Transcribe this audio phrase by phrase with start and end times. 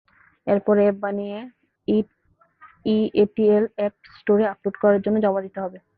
[0.47, 1.37] এরপর অ্যাপ বানিয়ে
[2.85, 5.77] ইএটিএল অ্যাপ স্টোরে আপলোড করার জন্য জমা দিতে হবে।